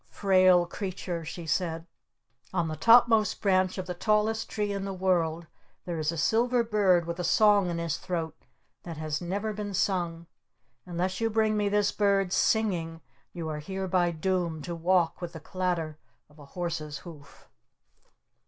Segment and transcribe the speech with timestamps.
[0.09, 1.85] "Frail Creature," she said.
[2.51, 5.45] "On the topmost branch of the tallest tree in the world
[5.85, 8.35] there is a silver bird with a song in his throat
[8.81, 10.25] that has never been sung!
[10.87, 13.01] Unless you bring me this bird singing
[13.31, 15.99] you are hereby doomed to walk with the clatter
[16.31, 17.47] of a Horse's Hoof!"